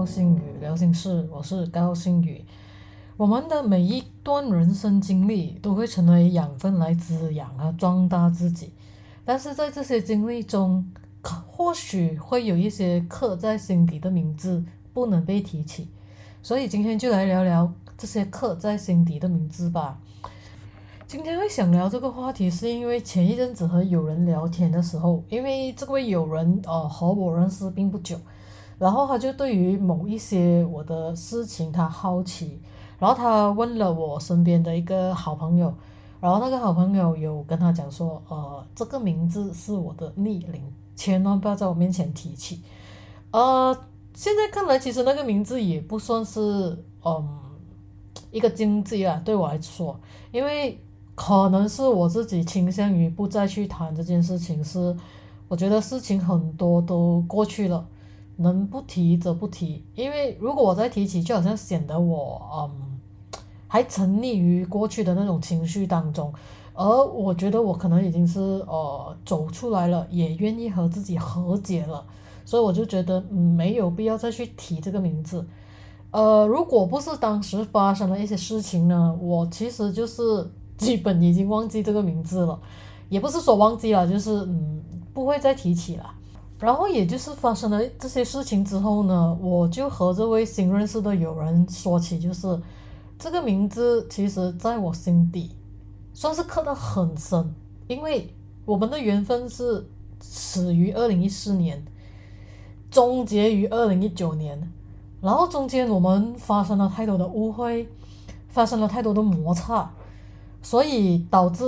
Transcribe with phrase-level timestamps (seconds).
[0.00, 2.42] 高星宇聊心事，我是高星宇。
[3.18, 8.72] 我们的每一段人生经历都会成为养分来滋养和壮大自己，
[9.26, 10.90] 但是在这些经历中，
[11.22, 15.88] 或许会有一些刻在心底的名字不能被提起，
[16.42, 20.00] 所以今天就来聊聊这些刻在心底的名字吧。
[21.06, 28.18] 今天会想聊这个话题，是因为前一阵子和友人聊天的时候，因为这位友人呃和我认识并不久，
[28.80, 32.58] 然后他就对于某一些我的事情他好奇，
[32.98, 35.72] 然后他问了我身边的一个好朋友，
[36.20, 40.62] 然后那个好朋友有跟他讲说，呃，这个名字是我的逆鳞，
[40.96, 42.62] 千万不要在我面前提起。
[43.30, 43.76] 呃，
[44.14, 46.40] 现在看来其实那个名字也不算是
[47.04, 47.28] 嗯
[48.30, 50.00] 一个禁忌啊，对我来说，
[50.32, 50.76] 因为。
[51.16, 54.96] 可能是我自己倾向于不再去谈这件事情，是
[55.48, 57.86] 我觉得事情很多都过去了，
[58.40, 62.98] 能不提则不提，因为如果我再提起，就好像显得我嗯
[63.68, 66.32] 还沉溺于过去的那种情绪当中，
[66.74, 72.04] 而我觉得我可能已经是呃走出来了，也愿意和自己和解了，
[72.44, 75.46] 所以我就觉得没有必要再去提这个名字，
[76.10, 80.50] 呃，如果不是当时发生了一些事情呢，我其实就是。
[80.80, 82.58] 基本已经忘记这个名字了，
[83.10, 86.10] 也不是说忘记了，就是嗯不会再提起了。
[86.60, 92.60] 然后也就是发生了这些事情之后呢，我就和这位新认识的友人说起，就是
[93.18, 95.50] 这个名字其实在我心底
[96.12, 97.54] 算是刻得很深，
[97.88, 98.32] 因为
[98.66, 99.88] 我们的缘分是
[100.22, 101.82] 始于二零一四年，
[102.90, 104.70] 终结于二零一九年，
[105.22, 107.88] 然后中间我们发生了太多的误会，
[108.48, 109.90] 发生了太多的摩擦。
[110.62, 111.64] 所以导致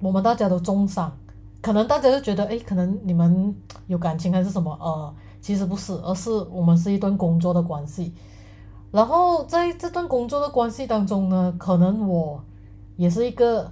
[0.00, 1.14] 我们大家都重伤，
[1.62, 3.56] 可能大家就觉得，哎，可能你们
[3.86, 4.76] 有感情还是什么？
[4.78, 8.12] 呃，其实不是，而是我们是一段工作的关系。
[8.90, 12.44] 然后在这段工作的关系当中呢，可能我
[12.96, 13.70] 也是一个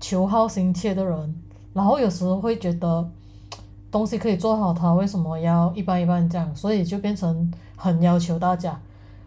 [0.00, 3.08] 求好心切的人，然后有时候会觉得
[3.90, 6.56] 东西可以做好，他为什么要一般一般这样？
[6.56, 8.80] 所以就变成很要求大家。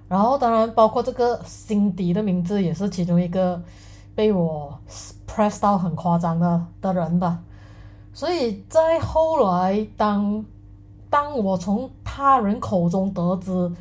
[0.10, 3.62] 然后当然包括这个心底的名字也是其中一个。
[4.14, 4.78] 被我
[5.26, 7.40] press 到很夸张的的人吧，
[8.14, 10.44] 所以在后来，当
[11.10, 13.72] 当我从他人口中得知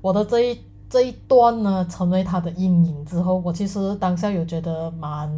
[0.00, 0.58] 我的这一
[0.88, 5.30] 这一段呢，成为他的阴影之后，我其实当下有觉得蛮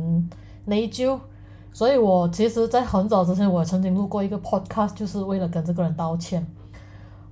[0.64, 1.18] 内疚，
[1.72, 6.46] 所以我其实，在很早之前，我曾经录过一个 podcast，就是为了跟这个人道歉。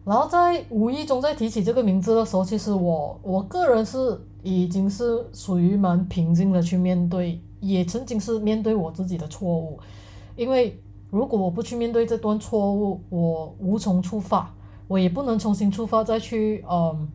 [0.05, 9.79] 然后在无意中在提起这个名字的时候，其实我我个人是已经是属于蛮平静的去面对，也曾经是面对我自己的错误，
[10.37, 14.55] 因为如果我不去面对这段错误，我无从出发，
[14.89, 17.09] 我也不能重新出发再去嗯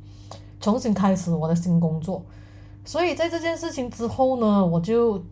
[0.60, 2.22] 重新开始我的新工作，
[2.84, 5.24] 所以在这件事情之后呢，我就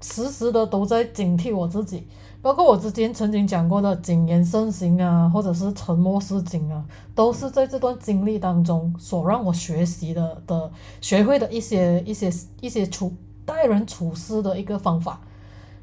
[0.00, 2.06] 时时的都在警惕我自己。
[2.40, 6.84] 包括我之前曾经讲过的谨言慎行啊，或者是沉默是金啊，
[7.14, 10.68] 都是在这段经历当中所让我学习的的
[11.00, 13.12] 学会的一些一些一些处
[13.44, 15.20] 待人处事的一个方法。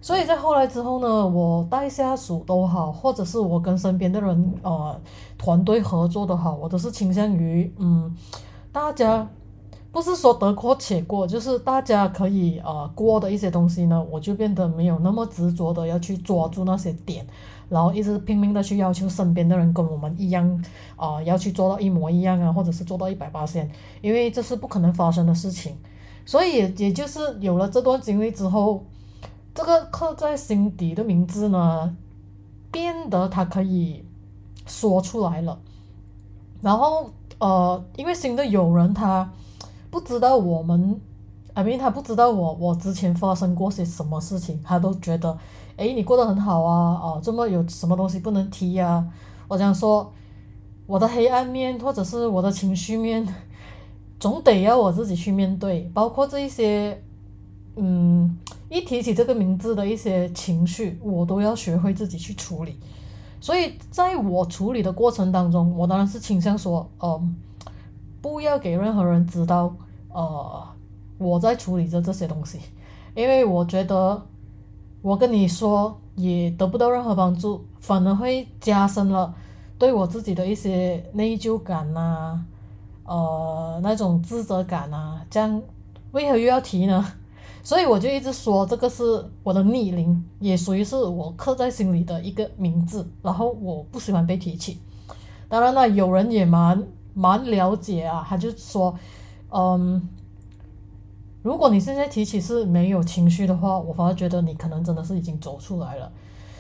[0.02, 5.00] 所以在后来之后呢，我带下属都好，或者是我跟身边的人呃
[5.38, 8.16] 团队合作的好，我都是倾向于嗯
[8.72, 9.28] 大家。
[9.92, 17.26] 不是说得过且过，就是大家可以呃过的一些东西呢，我就变得没有那么执着的要去抓住那些点，
[17.70, 20.64] 然后一直拼命的去要求身边的人跟我们一样
[20.96, 23.68] 啊，要去做到一模一样啊，或者是做到一百八线，
[24.00, 25.76] 因为这是不可能发生的事情。
[26.24, 28.84] 所以也就是有了这段经历之后，
[29.60, 31.94] 这个刻在心底的名字呢，
[32.72, 34.06] 变得他可以
[34.66, 35.60] 说出来了。
[36.62, 37.10] 然后
[37.40, 39.30] 呃，因为新的友人他。
[39.92, 41.02] 不知道我们
[41.56, 45.36] ，I mean 他不知道我我之前发生过些什么事情，他都觉得，
[45.78, 49.04] 诶，你过得很好啊，哦，这么有什么东西不能提呀？
[49.48, 50.14] 我想说，
[50.86, 53.28] 我的黑暗面或者是我的情绪面，
[54.20, 57.02] 总得要我自己去面对，包括这一些，
[57.76, 58.38] 嗯，
[58.70, 62.80] 一提起这个名字的一些情绪，我都要学会自己去处理。
[63.42, 67.36] 所以在我处理的过程当中，我当然是倾向说，嗯。
[68.22, 69.74] 不要给任何人知道，
[70.10, 70.68] 呃，
[71.18, 72.60] 我在处理着这些东西，
[73.16, 74.22] 因为我觉得
[75.02, 79.34] 我跟你说也得不到任何帮助，反而会加深了
[79.78, 82.44] 对我自己的一些内疚感呐，
[83.06, 85.62] 呃，那种自责感呐，这样
[86.12, 87.14] 为何又要提呢？
[87.64, 94.80] 所以我就一直说这个是我的逆鳞，也属于是我刻在心里的一个名字，然后我不喜欢被提起。
[95.48, 96.88] 当然了，有人也蛮。
[97.16, 98.98] 蛮了解啊，他就说，
[99.50, 100.08] 嗯，
[101.42, 106.10] 如果你现在提起是没有情绪的话，我反而觉得你可能真的是已经走出来了。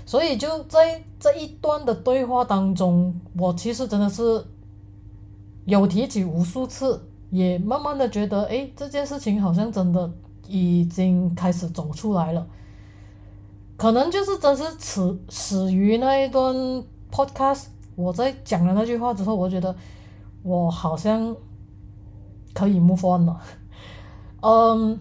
[0.05, 4.43] 所以就在这一段的对话当中，我其实真的是
[5.63, 10.11] 有提起无数次，也慢慢的觉得，哎，这件事情好像真的
[10.49, 12.45] 已经开始走出来了。
[13.77, 16.53] 可能就是真是始始于那一段
[17.09, 19.73] podcast，我在讲了那句话之后，我觉得
[20.43, 21.33] 我好像
[22.53, 23.39] 可以 move on 了。
[24.41, 24.99] 嗯，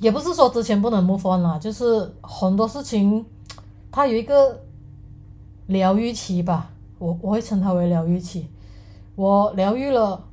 [0.00, 3.24] 也不是说之前不能 move on 啦，就是很多事情
[3.90, 4.58] 它有一个
[5.66, 8.48] 疗愈期吧，我我会称它为疗愈期。
[9.14, 10.24] 我疗愈了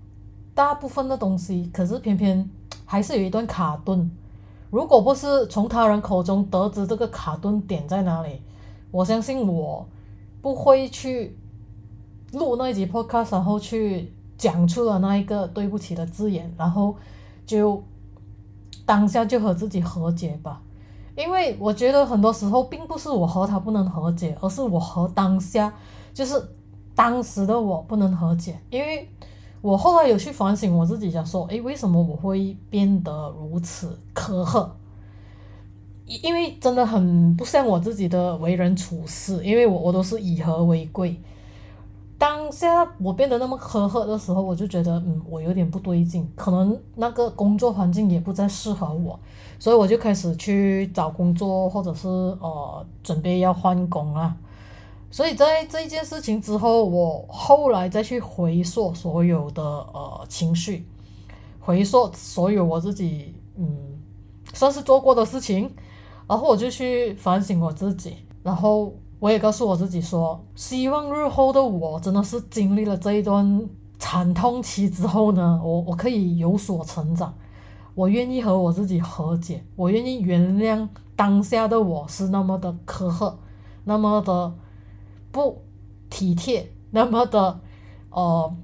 [0.53, 2.49] 大部分的东西，可是偏偏
[2.91, 4.09] 还是有一段卡顿。
[4.71, 8.41] 如果不是从他人口中得知这个卡顿点在哪里，
[8.89, 9.87] 我相信我
[10.41, 11.37] 不会去
[12.31, 16.95] 录那一集 podcast，然后去讲出了那一个对不起的字眼，然后
[17.45, 17.83] 就
[18.87, 20.59] 当下就和自己和解吧。
[21.15, 25.71] 因为我觉得很多时候并不是我和他不能和解，而是我和当下
[26.11, 26.33] 就是
[26.95, 29.07] 当时的我不能和解，因为。
[29.61, 34.75] 我后来有去反省我自己，想说，诶，为什么我会变得如此苛刻？
[36.05, 41.19] 因因为真的很不像我自己的为人处事，因为我我都是以和为贵。
[42.17, 49.17] 当下我变得那么苛刻的时候，我就觉得，嗯，我有点不对劲，可能那个工作环境也不再适合我，
[49.57, 54.35] 所以我就开始去找工作，或者是呃，准备要换工啊。
[55.11, 60.85] 所以在这一件事情之后，我后来再去回溯所有的呃情绪，
[61.59, 63.75] 回溯所有我自己嗯
[64.53, 65.71] 算是做过的事情，
[66.27, 73.67] 然后我就去反省我自己，然后我也告诉我自己说，希望日后的我真的是经历了这一段
[73.97, 77.33] 惨痛期之后呢，我我可以有所成长，
[77.95, 83.39] 我愿意和我自己和解，我愿意原谅当下的我是那么的苛刻，
[83.85, 84.53] 那么的。
[85.31, 85.61] 不
[86.09, 87.59] 体贴，那么的，
[88.11, 88.55] 呃，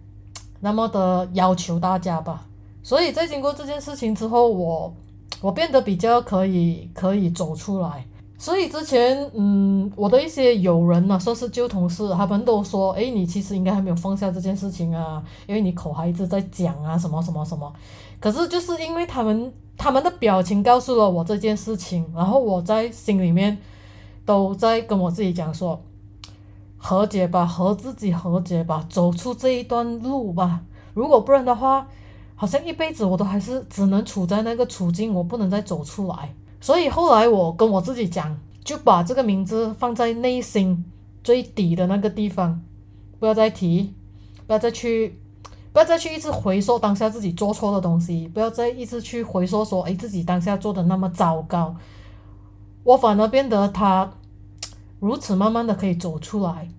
[0.59, 2.47] 那么的要求大家吧。
[2.81, 4.93] 所以在经过这件事情之后，我
[5.41, 8.05] 我变得比较可以可以走出来。
[8.37, 17.71] 所以之前，嗯，我的一些友人呢，说是旧同事，他们都说，哎，你其实应该还没有放下这件事情啊，因为你口还一直在讲啊，什么什么什么。
[18.19, 23.57] 可是就是因为他们他们的表情告诉了我这件事情，然后我在心里面
[24.25, 25.81] 都在跟我自己讲说。
[26.87, 30.61] 和解吧，和自己和解吧，走出这一段路吧。
[30.93, 31.87] 如果不然的话，
[32.35, 36.35] 好像一辈子我都还是只能处在那个处境，我不能再走出来。
[36.61, 40.85] 所以后来我跟我自己讲，就把这个名字放在内心
[41.23, 42.61] 最底的那个地方，
[43.19, 43.95] 不要再提，
[44.45, 45.19] 不要再去，
[45.73, 51.75] 不要再去一直回溯当下自己做错的东西，不要再一直去回溯说，哎，自己当下做的那么糟糕。
[52.83, 54.11] 我反而变得他。
[55.01, 56.69] 如此慢慢的可以走出来，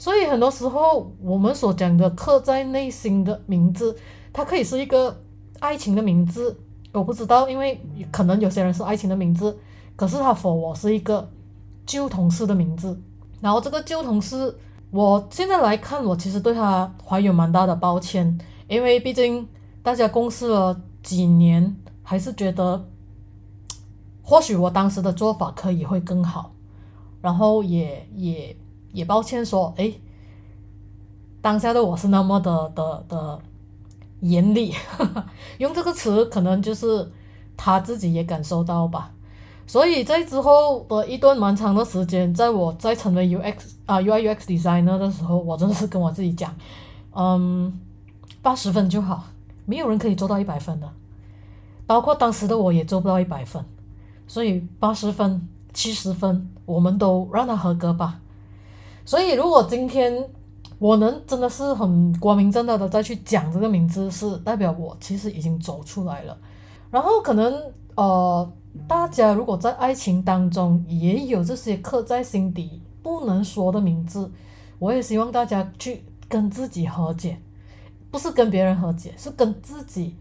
[0.00, 3.94] 所以很多时候我们所讲的刻在内心的名字，
[4.32, 5.14] 它可以是一个
[5.58, 6.56] 爱情的名字，
[6.90, 7.78] 我不知道，因为
[8.10, 9.54] 可能有些人是爱情的名字，
[9.96, 11.30] 可是他 for 我是一个
[11.84, 12.98] 旧同事的名字，
[13.42, 14.56] 然后这个旧同事，
[14.90, 18.38] 我现在来看，我其实对他怀有蛮大的抱歉，
[18.68, 19.46] 因为毕竟
[19.82, 22.86] 大家共事了几年，还是觉得
[24.22, 26.52] 或许我当时的做法可以会更好。
[27.20, 28.56] 然后也也
[28.92, 29.92] 也抱歉说，哎，
[31.40, 33.38] 当下的我是那么的的的
[34.20, 34.74] 严厉，
[35.58, 37.10] 用这个词可能就是
[37.56, 39.12] 他自己也感受到吧。
[39.66, 43.54] 所以在之后的一段蛮长的时间，在我在成为 UX
[43.86, 46.54] 啊 UI UX designer 的时候，我真的是跟我自己讲，
[47.14, 47.72] 嗯，
[48.42, 49.24] 八十分就好，
[49.66, 50.90] 没有人可以做到一百分的，
[51.86, 53.64] 包括当时的我也做不到一百分，
[54.26, 55.48] 所以八十分。
[55.72, 58.18] 七十分，我们都让他合格吧。
[59.10, 60.24] 所以，如果今天
[60.78, 66.38] 我能真的是很光明正大的再去讲这个名字，是代表我其实已经走出来了。
[66.92, 67.52] 然后，可能
[67.96, 68.52] 呃，
[68.86, 74.30] 大家如果在爱情当中也有这些刻在心底不能说的名字，
[74.78, 77.36] 我也希望大家去跟自己和解，
[78.12, 80.14] 不是跟别人和解，是跟自己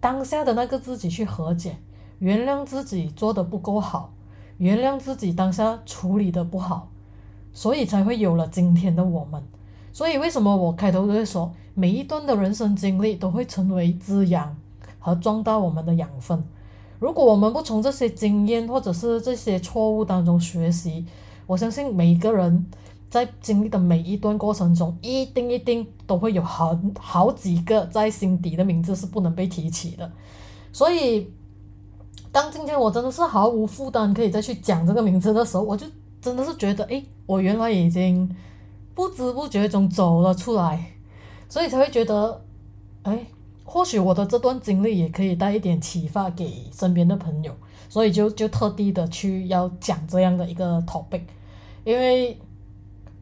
[0.00, 1.78] 当下的那个自己去和解，
[2.18, 4.12] 原谅自己做的不够好。
[4.58, 6.90] 原谅自己当下处理的不好，
[7.54, 9.42] 所以才会有了今天的我们。
[9.92, 14.54] 所以为什么我开头都会说，每一段的人生经历都会成为滋养
[14.98, 16.44] 和壮大我们的养分。
[16.98, 21.06] 如果我们不从这些经验或者是这些错误当中学习，
[21.46, 22.66] 我相信每个人
[23.10, 30.10] 在经历的每一段过程中，一定一定都会有好好几个在心底的名字是不能被提起的。
[30.72, 31.30] 所以，
[32.32, 35.86] 当今天我真的是毫无负担可以再去讲这个名字的时候，我就
[36.24, 38.34] 真的是觉得，哎，我原来已经
[38.94, 40.92] 不知不觉中走了出来，
[41.48, 42.40] 所以才会觉得，
[43.02, 43.26] 哎，
[43.62, 47.52] 或许我的这段经历也可以带一点启发给身边的朋友，
[47.90, 51.20] 所以就就特地的去要讲这样的一个 topic，
[51.84, 52.38] 因为。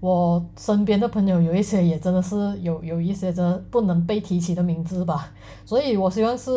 [0.02, 5.32] 我身边的朋友有一些也真的是有有一些真不能被提起的名字吧，
[5.64, 6.50] 所以我希望是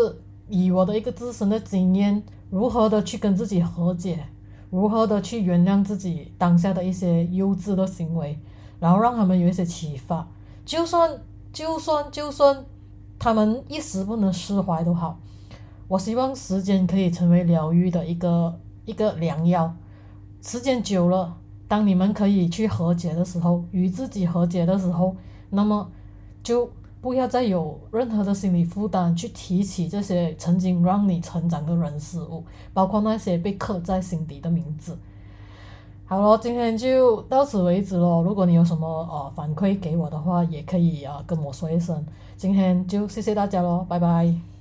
[0.50, 4.18] 以我的一个自身的经验，如何的去跟自己和解，
[4.76, 8.38] 如何的去原谅自己当下的一些幼稚的行为，
[8.78, 10.28] 然后让他们有一些启发，
[10.66, 11.10] 就算
[11.54, 12.66] 就算就算
[13.18, 15.18] 他们一时不能释怀都好，
[15.88, 19.74] 我希望时间可以成为疗愈的一个一个良药，
[20.42, 21.38] 时间久了。
[21.68, 25.16] 当你们可以去和解的时候，与自己和解的时候，
[25.52, 25.90] 那么
[26.44, 26.70] 就
[27.06, 32.44] 不要再有任何的心理负担去提起这些曾经让你成长的人事物，
[32.74, 34.98] 包括那些被刻在心底的名字。
[36.08, 38.24] 好了，今天就到此为止了。
[38.24, 42.04] 如果你有什么呃反馈给我的话，也可以啊跟我说一声。
[42.36, 44.55] 今天就谢谢大家喽，拜拜。